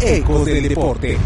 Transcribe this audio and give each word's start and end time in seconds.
Ecos 0.00 0.44
del 0.44 0.68
Deporte. 0.68 1.16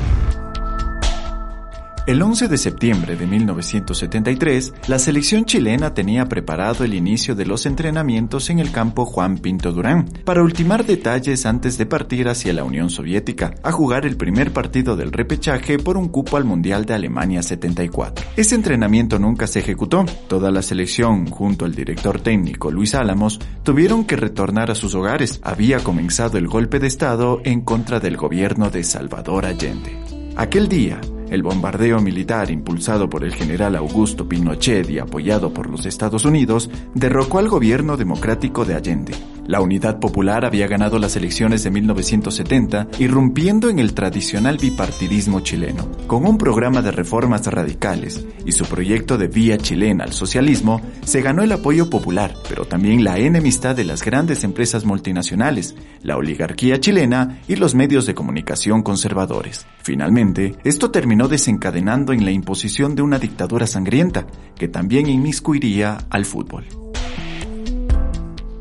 El 2.06 2.23
11 2.23 2.48
de 2.48 2.56
septiembre 2.56 3.15
de 3.15 3.26
1973, 3.26 4.72
la 4.88 4.98
selección 4.98 5.45
chilena 5.45 5.92
tenía 5.92 6.24
preparado 6.26 6.82
el 6.82 6.95
inicio 6.95 7.34
de 7.34 7.45
los 7.45 7.66
entrenamientos 7.66 8.48
en 8.48 8.58
el 8.58 8.72
campo 8.72 9.04
Juan 9.04 9.36
Pinto 9.36 9.70
Durán 9.70 10.06
para 10.24 10.42
ultimar 10.42 10.86
detalles 10.86 11.44
antes 11.44 11.76
de 11.76 11.84
partir 11.84 12.28
hacia 12.28 12.54
la 12.54 12.64
Unión 12.64 12.88
Soviética 12.88 13.54
a 13.62 13.71
jugar 13.71 14.07
el 14.07 14.16
primer 14.16 14.50
partido 14.52 14.96
del 14.96 15.12
repechaje 15.12 15.79
por 15.79 15.98
un 15.98 16.08
cupo 16.08 16.39
al 16.39 16.44
Mundial 16.44 16.86
de 16.86 16.94
Alemania 16.94 17.43
74. 17.43 18.26
Ese 18.35 18.54
entrenamiento 18.54 19.18
nunca 19.18 19.46
se 19.46 19.58
ejecutó. 19.58 20.07
Toda 20.26 20.50
la 20.50 20.62
selección, 20.62 21.26
junto 21.26 21.67
al 21.67 21.75
director 21.75 22.18
técnico 22.21 22.71
Luis 22.71 22.94
Álamos, 22.94 23.40
tuvieron 23.62 24.04
que 24.04 24.17
retornar 24.17 24.71
a 24.71 24.75
sus 24.75 24.94
hogares. 24.94 25.39
Había 25.44 25.80
comenzado 25.80 26.39
el 26.39 26.48
golpe 26.48 26.79
de 26.79 26.86
Estado 26.86 27.40
en 27.44 27.61
contra 27.61 28.00
del 28.00 28.17
gobierno 28.17 28.71
de 28.71 28.85
Salvador 28.85 29.44
Allende. 29.44 29.98
Aquel 30.36 30.68
día, 30.68 31.00
el 31.30 31.43
bombardeo 31.43 32.01
militar 32.01 32.51
impulsado 32.51 33.09
por 33.09 33.25
el 33.25 33.33
general 33.34 33.77
Augusto 33.77 34.29
Pinochet 34.29 34.91
y 34.91 34.98
apoyado 34.98 35.55
por 35.55 35.71
los 35.71 35.87
Estados 35.87 36.25
Unidos 36.25 36.71
derrocó 36.95 37.38
al 37.38 37.48
gobierno 37.48 37.97
democrático 37.97 38.65
de 38.65 38.75
Allende. 38.75 39.15
La 39.47 39.61
Unidad 39.61 39.99
Popular 39.99 40.45
había 40.45 40.69
ganado 40.69 40.99
las 40.99 41.17
elecciones 41.17 41.65
de 41.65 41.71
1970, 41.71 42.89
irrumpiendo 42.99 43.69
en 43.69 43.79
el 43.79 43.95
tradicional 43.95 44.59
bipartidismo 44.59 45.41
chileno. 45.41 45.89
Con 46.07 46.27
un 46.27 46.39
programa 46.39 46.83
de 46.83 46.93
reformas 46.93 47.47
radicales 47.47 48.25
y 48.45 48.53
su 48.53 48.65
proyecto 48.66 49.19
de 49.19 49.29
vía 49.29 49.59
chilena 49.59 50.05
al 50.05 50.13
socialismo, 50.13 50.80
se 51.05 51.23
ganó 51.23 51.43
el 51.43 51.53
apoyo 51.53 51.91
popular, 51.91 52.35
pero 52.49 52.65
también 52.65 53.03
la 53.03 53.19
enemistad 53.19 53.75
de 53.75 53.85
las 53.85 54.05
grandes 54.05 54.45
empresas 54.45 54.85
multinacionales, 54.85 55.75
la 56.02 56.16
oligarquía 56.16 56.80
chilena 56.80 57.41
y 57.49 57.57
los 57.57 57.75
medios 57.75 58.07
de 58.07 58.15
comunicación 58.15 58.83
conservadores. 58.83 59.66
Finalmente, 59.83 60.55
esto 60.65 60.91
terminó 60.91 61.29
desencadenando 61.29 62.13
en 62.13 62.24
la 62.24 62.30
imposición 62.30 62.95
de 62.95 63.02
una 63.02 63.18
dictadura 63.18 63.66
sangrienta, 63.66 64.27
que 64.56 64.68
también 64.68 65.08
inmiscuiría 65.08 65.98
al 66.11 66.24
fútbol. 66.24 66.64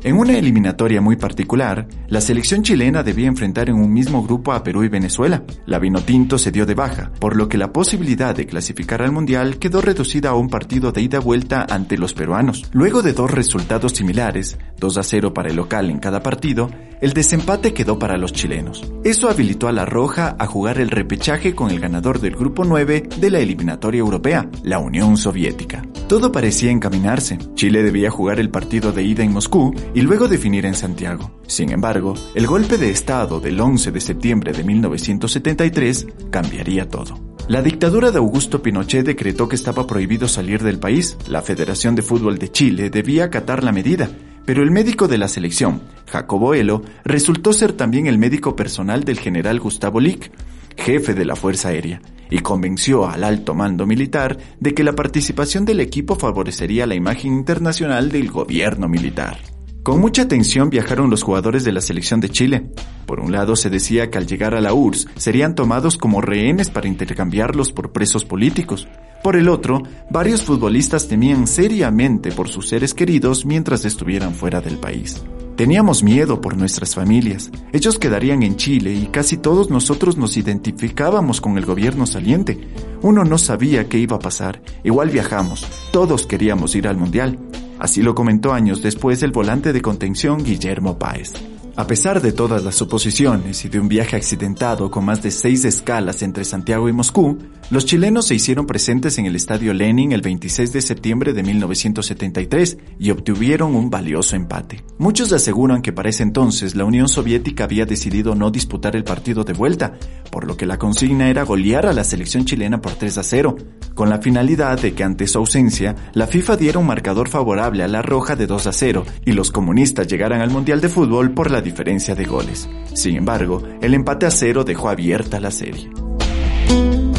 En 0.02 0.16
una 0.16 0.38
eliminatoria 0.38 1.02
muy 1.02 1.16
particular, 1.16 1.86
la 2.08 2.22
selección 2.22 2.62
chilena 2.62 3.02
debía 3.02 3.28
enfrentar 3.28 3.68
en 3.68 3.74
un 3.74 3.92
mismo 3.92 4.22
grupo 4.22 4.52
a 4.52 4.64
Perú 4.64 4.82
y 4.82 4.88
Venezuela. 4.88 5.42
La 5.66 5.78
Vinotinto 5.78 6.38
se 6.38 6.50
dio 6.50 6.64
de 6.64 6.72
baja, 6.74 7.12
por 7.20 7.36
lo 7.36 7.50
que 7.50 7.58
la 7.58 7.70
posibilidad 7.70 8.34
de 8.34 8.46
clasificar 8.46 9.02
al 9.02 9.12
Mundial 9.12 9.58
quedó 9.58 9.82
reducida 9.82 10.30
a 10.30 10.34
un 10.34 10.48
partido 10.48 10.90
de 10.90 11.02
ida-vuelta 11.02 11.66
ante 11.68 11.98
los 11.98 12.14
peruanos. 12.14 12.64
Luego 12.72 13.02
de 13.02 13.12
dos 13.12 13.30
resultados 13.30 13.92
similares, 13.92 14.56
2 14.78 14.96
a 14.96 15.02
0 15.02 15.34
para 15.34 15.50
el 15.50 15.56
local 15.56 15.90
en 15.90 15.98
cada 15.98 16.22
partido, 16.22 16.70
el 17.02 17.12
desempate 17.12 17.74
quedó 17.74 17.98
para 17.98 18.16
los 18.16 18.32
chilenos. 18.32 18.90
Eso 19.04 19.28
habilitó 19.28 19.68
a 19.68 19.72
la 19.72 19.84
Roja 19.84 20.34
a 20.38 20.46
jugar 20.46 20.78
el 20.80 20.88
repechaje 20.88 21.54
con 21.54 21.70
el 21.70 21.78
ganador 21.78 22.20
del 22.20 22.36
grupo 22.36 22.64
9 22.64 23.08
de 23.18 23.30
la 23.30 23.40
eliminatoria 23.40 24.00
europea, 24.00 24.48
la 24.62 24.78
Unión 24.78 25.18
Soviética. 25.18 25.82
Todo 26.10 26.32
parecía 26.32 26.72
encaminarse. 26.72 27.38
Chile 27.54 27.84
debía 27.84 28.10
jugar 28.10 28.40
el 28.40 28.50
partido 28.50 28.90
de 28.90 29.04
ida 29.04 29.22
en 29.22 29.32
Moscú 29.32 29.72
y 29.94 30.00
luego 30.00 30.26
definir 30.26 30.66
en 30.66 30.74
Santiago. 30.74 31.38
Sin 31.46 31.70
embargo, 31.70 32.14
el 32.34 32.48
golpe 32.48 32.78
de 32.78 32.90
Estado 32.90 33.38
del 33.38 33.60
11 33.60 33.92
de 33.92 34.00
septiembre 34.00 34.52
de 34.52 34.64
1973 34.64 36.08
cambiaría 36.32 36.88
todo. 36.88 37.16
La 37.46 37.62
dictadura 37.62 38.10
de 38.10 38.18
Augusto 38.18 38.60
Pinochet 38.60 39.06
decretó 39.06 39.48
que 39.48 39.54
estaba 39.54 39.86
prohibido 39.86 40.26
salir 40.26 40.64
del 40.64 40.80
país. 40.80 41.16
La 41.28 41.42
Federación 41.42 41.94
de 41.94 42.02
Fútbol 42.02 42.38
de 42.38 42.50
Chile 42.50 42.90
debía 42.90 43.26
acatar 43.26 43.62
la 43.62 43.70
medida, 43.70 44.10
pero 44.44 44.64
el 44.64 44.72
médico 44.72 45.06
de 45.06 45.18
la 45.18 45.28
selección, 45.28 45.80
Jacobo 46.08 46.54
Elo, 46.54 46.82
resultó 47.04 47.52
ser 47.52 47.74
también 47.74 48.08
el 48.08 48.18
médico 48.18 48.56
personal 48.56 49.04
del 49.04 49.20
general 49.20 49.60
Gustavo 49.60 50.00
Lick, 50.00 50.32
jefe 50.76 51.14
de 51.14 51.24
la 51.24 51.36
Fuerza 51.36 51.68
Aérea, 51.68 52.02
y 52.30 52.38
convenció 52.38 53.08
al 53.08 53.24
alto 53.24 53.54
mando 53.54 53.86
militar 53.86 54.38
de 54.58 54.74
que 54.74 54.84
la 54.84 54.94
participación 54.94 55.64
del 55.64 55.80
equipo 55.80 56.16
favorecería 56.16 56.86
la 56.86 56.94
imagen 56.94 57.34
internacional 57.34 58.10
del 58.10 58.30
gobierno 58.30 58.88
militar. 58.88 59.38
Con 59.82 59.98
mucha 59.98 60.22
atención 60.22 60.68
viajaron 60.68 61.08
los 61.08 61.22
jugadores 61.22 61.64
de 61.64 61.72
la 61.72 61.80
selección 61.80 62.20
de 62.20 62.28
Chile. 62.28 62.70
Por 63.06 63.18
un 63.18 63.32
lado 63.32 63.56
se 63.56 63.70
decía 63.70 64.10
que 64.10 64.18
al 64.18 64.26
llegar 64.26 64.54
a 64.54 64.60
la 64.60 64.74
URSS 64.74 65.08
serían 65.16 65.54
tomados 65.54 65.96
como 65.96 66.20
rehenes 66.20 66.68
para 66.68 66.86
intercambiarlos 66.86 67.72
por 67.72 67.90
presos 67.90 68.26
políticos. 68.26 68.86
Por 69.24 69.36
el 69.36 69.48
otro, 69.48 69.82
varios 70.10 70.42
futbolistas 70.42 71.08
temían 71.08 71.46
seriamente 71.46 72.30
por 72.30 72.48
sus 72.48 72.68
seres 72.68 72.92
queridos 72.92 73.46
mientras 73.46 73.84
estuvieran 73.86 74.34
fuera 74.34 74.60
del 74.60 74.76
país. 74.76 75.22
Teníamos 75.60 76.02
miedo 76.02 76.40
por 76.40 76.56
nuestras 76.56 76.94
familias. 76.94 77.50
Ellos 77.74 77.98
quedarían 77.98 78.42
en 78.42 78.56
Chile 78.56 78.94
y 78.94 79.08
casi 79.08 79.36
todos 79.36 79.68
nosotros 79.68 80.16
nos 80.16 80.38
identificábamos 80.38 81.42
con 81.42 81.58
el 81.58 81.66
gobierno 81.66 82.06
saliente. 82.06 82.58
Uno 83.02 83.24
no 83.24 83.36
sabía 83.36 83.86
qué 83.86 83.98
iba 83.98 84.16
a 84.16 84.20
pasar. 84.20 84.62
Igual 84.84 85.10
viajamos. 85.10 85.68
Todos 85.92 86.26
queríamos 86.26 86.74
ir 86.76 86.88
al 86.88 86.96
Mundial. 86.96 87.38
Así 87.78 88.00
lo 88.00 88.14
comentó 88.14 88.54
años 88.54 88.80
después 88.80 89.22
el 89.22 89.32
volante 89.32 89.74
de 89.74 89.82
contención 89.82 90.42
Guillermo 90.42 90.98
Páez. 90.98 91.34
A 91.76 91.86
pesar 91.86 92.20
de 92.20 92.32
todas 92.32 92.64
las 92.64 92.82
oposiciones 92.82 93.64
y 93.64 93.68
de 93.68 93.78
un 93.78 93.88
viaje 93.88 94.16
accidentado 94.16 94.90
con 94.90 95.04
más 95.04 95.22
de 95.22 95.30
seis 95.30 95.64
escalas 95.64 96.22
entre 96.22 96.44
Santiago 96.44 96.88
y 96.88 96.92
Moscú, 96.92 97.38
los 97.70 97.86
chilenos 97.86 98.26
se 98.26 98.34
hicieron 98.34 98.66
presentes 98.66 99.18
en 99.18 99.26
el 99.26 99.36
Estadio 99.36 99.72
Lenin 99.72 100.12
el 100.12 100.20
26 100.20 100.72
de 100.72 100.82
septiembre 100.82 101.32
de 101.32 101.42
1973 101.42 102.78
y 102.98 103.10
obtuvieron 103.10 103.74
un 103.76 103.88
valioso 103.88 104.36
empate. 104.36 104.84
Muchos 104.98 105.32
aseguran 105.32 105.80
que 105.80 105.92
para 105.92 106.10
ese 106.10 106.24
entonces 106.24 106.74
la 106.74 106.84
Unión 106.84 107.08
Soviética 107.08 107.64
había 107.64 107.86
decidido 107.86 108.34
no 108.34 108.50
disputar 108.50 108.96
el 108.96 109.04
partido 109.04 109.44
de 109.44 109.52
vuelta, 109.52 109.94
por 110.30 110.46
lo 110.46 110.56
que 110.56 110.66
la 110.66 110.78
consigna 110.78 111.30
era 111.30 111.44
golear 111.44 111.86
a 111.86 111.92
la 111.92 112.04
selección 112.04 112.44
chilena 112.44 112.80
por 112.80 112.92
3 112.92 113.18
a 113.18 113.22
0, 113.22 113.56
con 114.00 114.08
la 114.08 114.16
finalidad 114.16 114.80
de 114.80 114.94
que 114.94 115.04
ante 115.04 115.26
su 115.26 115.36
ausencia 115.36 115.94
la 116.14 116.26
FIFA 116.26 116.56
diera 116.56 116.78
un 116.78 116.86
marcador 116.86 117.28
favorable 117.28 117.82
a 117.82 117.86
la 117.86 118.00
Roja 118.00 118.34
de 118.34 118.46
2 118.46 118.66
a 118.68 118.72
0 118.72 119.04
y 119.26 119.32
los 119.32 119.50
comunistas 119.50 120.06
llegaran 120.06 120.40
al 120.40 120.48
Mundial 120.48 120.80
de 120.80 120.88
Fútbol 120.88 121.32
por 121.32 121.50
la 121.50 121.60
diferencia 121.60 122.14
de 122.14 122.24
goles. 122.24 122.66
Sin 122.94 123.14
embargo, 123.14 123.62
el 123.82 123.92
empate 123.92 124.24
a 124.24 124.30
cero 124.30 124.64
dejó 124.64 124.88
abierta 124.88 125.38
la 125.38 125.50
serie. 125.50 125.90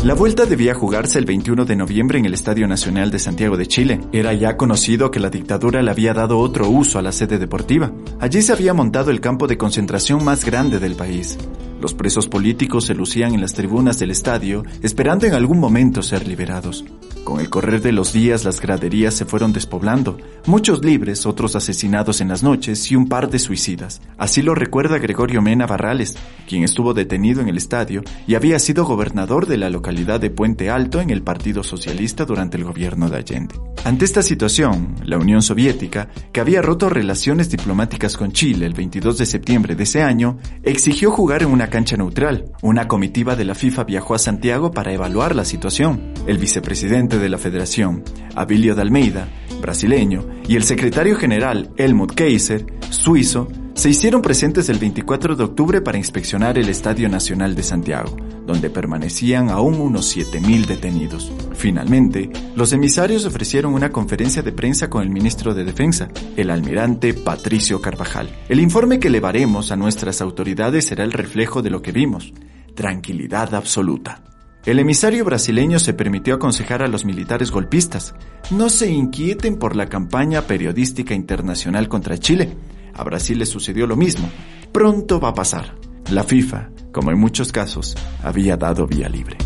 La 0.04 0.16
vuelta 0.16 0.48
debía 0.48 0.74
jugarse 0.74 1.20
el 1.20 1.26
21 1.26 1.66
de 1.66 1.76
noviembre 1.76 2.18
en 2.18 2.26
el 2.26 2.34
Estadio 2.34 2.68
Nacional 2.68 3.12
de 3.12 3.20
Santiago 3.20 3.58
de 3.58 3.68
Chile. 3.68 4.00
Era 4.12 4.34
ya 4.34 4.58
conocido 4.58 5.12
que 5.12 5.20
la 5.20 5.30
dictadura 5.30 5.84
le 5.84 5.92
había 5.92 6.16
dado 6.16 6.40
otro 6.40 6.68
uso 6.68 6.98
a 6.98 7.04
la 7.04 7.12
sede 7.12 7.38
deportiva. 7.38 7.92
Allí 8.20 8.42
se 8.42 8.54
había 8.54 8.74
montado 8.74 9.12
el 9.12 9.22
campo 9.22 9.46
de 9.46 9.60
concentración 9.60 10.26
más 10.26 10.44
grande 10.44 10.80
del 10.80 10.96
país. 10.96 11.38
Los 11.82 11.96
presos 11.96 12.28
políticos 12.28 12.86
se 12.86 12.94
lucían 12.94 13.34
en 13.34 13.42
las 13.42 13.54
tribunas 13.54 13.98
del 13.98 14.12
estadio, 14.12 14.64
esperando 14.84 15.26
en 15.26 15.34
algún 15.34 15.60
momento 15.60 16.04
ser 16.04 16.28
liberados. 16.28 16.86
Con 17.24 17.40
el 17.40 17.50
correr 17.50 17.82
de 17.82 17.92
los 17.92 18.14
días 18.14 18.44
las 18.46 18.60
graderías 18.60 19.14
se 19.14 19.26
fueron 19.26 19.54
despoblando, 19.54 20.18
muchos 20.48 20.84
libres, 20.84 21.28
otros 21.28 21.56
asesinados 21.56 22.20
en 22.20 22.30
las 22.30 22.42
noches 22.42 22.92
y 22.92 22.96
un 22.96 23.08
par 23.08 23.30
de 23.30 23.38
suicidas. 23.38 24.02
Así 24.18 24.42
lo 24.42 24.56
recuerda 24.56 24.98
Gregorio 24.98 25.42
Mena 25.42 25.68
Barrales, 25.68 26.16
quien 26.48 26.64
estuvo 26.64 26.94
detenido 26.96 27.42
en 27.42 27.48
el 27.48 27.58
estadio 27.58 28.02
y 28.26 28.36
había 28.36 28.58
sido 28.58 28.86
gobernador 28.86 29.46
de 29.46 29.58
la 29.58 29.70
localidad 29.70 30.20
de 30.20 30.32
Puente 30.32 30.72
Alto 30.72 31.00
en 31.00 31.12
el 31.12 31.22
Partido 31.22 31.64
Socialista 31.64 32.26
durante 32.26 32.58
el 32.58 32.64
gobierno 32.64 33.10
de 33.10 33.18
Allende. 33.18 33.56
Ante 33.84 34.06
esta 34.06 34.24
situación, 34.24 34.96
la 35.04 35.18
Unión 35.18 35.42
Soviética, 35.42 36.10
que 36.32 36.40
había 36.40 36.62
roto 36.62 36.90
relaciones 36.90 37.50
diplomáticas 37.50 38.18
con 38.18 38.32
Chile 38.32 38.66
el 38.66 38.74
22 38.74 39.18
de 39.18 39.26
septiembre 39.26 39.76
de 39.76 39.84
ese 39.84 40.02
año, 40.02 40.38
exigió 40.64 41.12
jugar 41.12 41.44
en 41.44 41.50
una 41.50 41.68
cancha 41.68 41.98
neutral. 41.98 42.52
Una 42.62 42.88
comitiva 42.88 43.36
de 43.36 43.46
la 43.46 43.56
FIFA 43.56 43.84
viajó 43.84 44.16
a 44.16 44.20
Santiago 44.20 44.72
para 44.72 44.94
evaluar 44.94 45.36
la 45.36 45.46
situación. 45.46 46.14
El 46.28 46.38
vicepresidente 46.38 47.11
de 47.20 47.30
la 47.30 47.38
federación, 47.38 48.04
Abilio 48.36 48.76
de 48.76 48.82
Almeida, 48.82 49.28
brasileño, 49.62 50.26
y 50.48 50.56
el 50.56 50.64
secretario 50.64 51.16
general, 51.16 51.72
Helmut 51.78 52.14
Kaiser, 52.14 52.66
suizo, 52.90 53.48
se 53.74 53.90
hicieron 53.90 54.22
presentes 54.22 54.70
el 54.70 54.78
24 54.80 55.36
de 55.36 55.44
octubre 55.44 55.82
para 55.82 55.98
inspeccionar 55.98 56.58
el 56.58 56.70
Estadio 56.70 57.10
Nacional 57.10 57.56
de 57.56 57.64
Santiago, 57.64 58.16
donde 58.46 58.70
permanecían 58.70 59.50
aún 59.50 59.80
unos 59.80 60.16
7.000 60.16 60.66
detenidos. 60.66 61.32
Finalmente, 61.54 62.30
los 62.56 62.74
emisarios 62.74 63.26
ofrecieron 63.26 63.74
una 63.74 63.90
conferencia 63.90 64.42
de 64.44 64.52
prensa 64.52 64.90
con 64.90 65.04
el 65.04 65.10
ministro 65.10 65.54
de 65.54 65.64
Defensa, 65.64 66.10
el 66.36 66.50
almirante 66.50 67.14
Patricio 67.14 67.82
Carvajal. 67.82 68.30
El 68.50 68.60
informe 68.60 69.00
que 69.00 69.08
elevaremos 69.08 69.72
a 69.72 69.78
nuestras 69.78 70.22
autoridades 70.22 70.86
será 70.86 71.04
el 71.04 71.14
reflejo 71.14 71.62
de 71.62 71.70
lo 71.70 71.82
que 71.82 71.92
vimos. 71.92 72.34
Tranquilidad 72.76 73.56
absoluta. 73.56 74.31
El 74.66 74.78
emisario 74.78 75.26
brasileño 75.26 75.80
se 75.80 75.94
permitió 75.94 76.36
aconsejar 76.36 76.84
a 76.84 76.88
los 76.88 77.04
militares 77.04 77.50
golpistas, 77.50 78.14
no 78.52 78.70
se 78.70 78.92
inquieten 78.92 79.58
por 79.58 79.76
la 79.76 79.88
campaña 79.90 80.44
periodística 80.44 81.16
internacional 81.16 81.88
contra 81.88 82.20
Chile. 82.20 82.56
A 82.94 83.04
Brasil 83.04 83.40
le 83.40 83.48
sucedió 83.48 83.88
lo 83.88 83.96
mismo. 83.96 84.30
Pronto 84.72 85.20
va 85.20 85.30
a 85.30 85.34
pasar. 85.34 85.76
La 86.12 86.24
FIFA, 86.24 86.70
como 86.92 87.10
en 87.10 87.20
muchos 87.20 87.52
casos, 87.52 87.96
había 88.24 88.56
dado 88.56 88.86
vía 88.86 89.10
libre. 89.10 89.38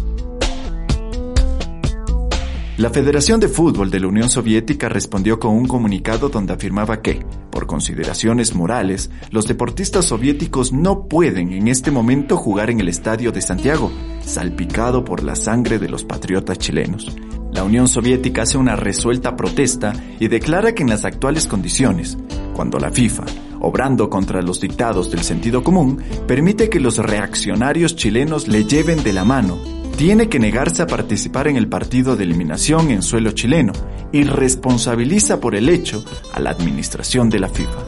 La 2.77 2.89
Federación 2.89 3.39
de 3.39 3.47
Fútbol 3.47 3.89
de 3.89 4.01
la 4.01 4.07
Unión 4.07 4.29
Soviética 4.29 4.89
respondió 4.89 5.39
con 5.39 5.55
un 5.55 5.65
comunicado 5.65 6.27
donde 6.27 6.51
afirmaba 6.51 7.01
que, 7.01 7.25
por 7.49 7.67
consideraciones 7.67 8.53
morales, 8.53 9.09
los 9.31 9.47
deportistas 9.47 10.03
soviéticos 10.03 10.73
no 10.73 11.07
pueden 11.07 11.53
en 11.53 11.69
este 11.69 11.89
momento 11.89 12.35
jugar 12.35 12.69
en 12.69 12.81
el 12.81 12.89
Estadio 12.89 13.31
de 13.31 13.41
Santiago, 13.41 13.93
salpicado 14.19 15.05
por 15.05 15.23
la 15.23 15.37
sangre 15.37 15.79
de 15.79 15.87
los 15.87 16.03
patriotas 16.03 16.57
chilenos. 16.57 17.15
La 17.53 17.63
Unión 17.63 17.87
Soviética 17.87 18.41
hace 18.41 18.57
una 18.57 18.75
resuelta 18.75 19.37
protesta 19.37 19.93
y 20.19 20.27
declara 20.27 20.75
que 20.75 20.83
en 20.83 20.89
las 20.89 21.05
actuales 21.05 21.47
condiciones, 21.47 22.17
cuando 22.53 22.77
la 22.77 22.91
FIFA, 22.91 23.23
obrando 23.61 24.09
contra 24.09 24.41
los 24.41 24.59
dictados 24.59 25.09
del 25.11 25.21
sentido 25.21 25.63
común, 25.63 26.03
permite 26.27 26.69
que 26.69 26.81
los 26.81 26.97
reaccionarios 26.97 27.95
chilenos 27.95 28.49
le 28.49 28.65
lleven 28.65 29.01
de 29.01 29.13
la 29.13 29.23
mano 29.23 29.74
tiene 29.97 30.27
que 30.27 30.39
negarse 30.39 30.81
a 30.81 30.87
participar 30.87 31.47
en 31.47 31.55
el 31.55 31.69
partido 31.69 32.17
de 32.17 32.25
eliminación 32.25 32.91
en 32.91 33.01
suelo 33.01 33.31
chileno 33.31 33.71
y 34.11 34.23
responsabiliza 34.23 35.39
por 35.39 35.55
el 35.55 35.69
hecho 35.69 36.03
a 36.33 36.39
la 36.41 36.49
administración 36.49 37.29
de 37.29 37.39
la 37.39 37.47
FIFA. 37.47 37.85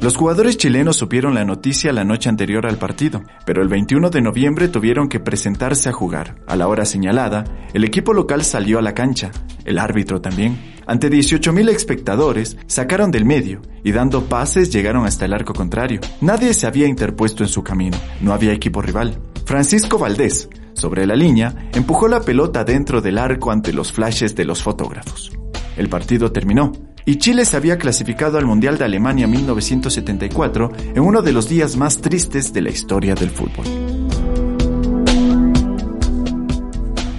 Los 0.00 0.16
jugadores 0.16 0.58
chilenos 0.58 0.96
supieron 0.96 1.34
la 1.34 1.44
noticia 1.44 1.92
la 1.92 2.04
noche 2.04 2.28
anterior 2.28 2.66
al 2.66 2.76
partido, 2.76 3.22
pero 3.46 3.62
el 3.62 3.68
21 3.68 4.10
de 4.10 4.20
noviembre 4.20 4.68
tuvieron 4.68 5.08
que 5.08 5.20
presentarse 5.20 5.88
a 5.88 5.92
jugar. 5.92 6.36
A 6.46 6.54
la 6.54 6.68
hora 6.68 6.84
señalada, 6.84 7.44
el 7.72 7.82
equipo 7.82 8.12
local 8.12 8.44
salió 8.44 8.78
a 8.78 8.82
la 8.82 8.94
cancha, 8.94 9.30
el 9.64 9.78
árbitro 9.78 10.20
también. 10.20 10.76
Ante 10.86 11.10
18.000 11.10 11.70
espectadores, 11.70 12.58
sacaron 12.66 13.10
del 13.10 13.24
medio 13.24 13.62
y 13.82 13.90
dando 13.90 14.26
pases 14.26 14.70
llegaron 14.70 15.06
hasta 15.06 15.24
el 15.24 15.32
arco 15.32 15.54
contrario. 15.54 16.00
Nadie 16.20 16.52
se 16.52 16.66
había 16.66 16.86
interpuesto 16.86 17.42
en 17.42 17.48
su 17.48 17.64
camino, 17.64 17.96
no 18.20 18.32
había 18.32 18.52
equipo 18.52 18.82
rival. 18.82 19.18
Francisco 19.46 19.96
Valdés, 19.96 20.48
sobre 20.72 21.06
la 21.06 21.14
línea, 21.14 21.70
empujó 21.72 22.08
la 22.08 22.20
pelota 22.20 22.64
dentro 22.64 23.00
del 23.00 23.16
arco 23.16 23.52
ante 23.52 23.72
los 23.72 23.92
flashes 23.92 24.34
de 24.34 24.44
los 24.44 24.60
fotógrafos. 24.60 25.30
El 25.76 25.88
partido 25.88 26.32
terminó 26.32 26.72
y 27.04 27.18
Chile 27.18 27.44
se 27.44 27.56
había 27.56 27.78
clasificado 27.78 28.38
al 28.38 28.44
Mundial 28.44 28.76
de 28.76 28.84
Alemania 28.86 29.28
1974 29.28 30.72
en 30.96 31.00
uno 31.00 31.22
de 31.22 31.30
los 31.30 31.48
días 31.48 31.76
más 31.76 32.00
tristes 32.00 32.52
de 32.52 32.60
la 32.60 32.70
historia 32.70 33.14
del 33.14 33.30
fútbol. 33.30 33.66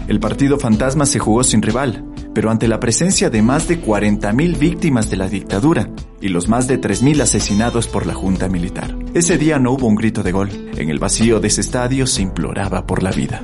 El 0.10 0.20
partido 0.20 0.60
fantasma 0.60 1.06
se 1.06 1.20
jugó 1.20 1.46
sin 1.46 1.62
rival, 1.62 2.04
pero 2.34 2.52
ante 2.52 2.68
la 2.68 2.82
presencia 2.82 3.30
de 3.30 3.42
más 3.42 3.70
de 3.70 3.82
40.000 3.82 4.60
víctimas 4.60 5.10
de 5.10 5.16
la 5.16 5.30
dictadura 5.30 5.90
y 6.20 6.28
los 6.28 6.50
más 6.50 6.68
de 6.68 6.82
3.000 6.82 7.22
asesinados 7.22 7.88
por 7.88 8.06
la 8.06 8.14
Junta 8.14 8.50
Militar. 8.50 8.97
Ese 9.18 9.40
día 9.40 9.58
no 9.58 9.72
hubo 9.72 9.88
un 9.88 9.96
grito 9.96 10.22
de 10.22 10.32
gol. 10.32 10.48
En 10.78 10.92
el 10.92 11.00
vacío 11.00 11.40
de 11.40 11.48
ese 11.48 11.62
estadio 11.62 12.06
se 12.06 12.22
imploraba 12.22 12.86
por 12.86 13.02
la 13.02 13.10
vida. 13.10 13.42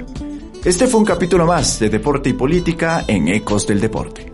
Este 0.64 0.86
fue 0.86 1.00
un 1.00 1.06
capítulo 1.08 1.48
más 1.48 1.80
de 1.80 1.90
Deporte 1.90 2.30
y 2.30 2.34
Política 2.34 3.04
en 3.08 3.28
Ecos 3.28 3.66
del 3.66 3.82
Deporte. 3.82 4.32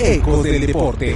Ecos 0.00 0.42
del 0.42 0.66
Deporte. 0.66 1.14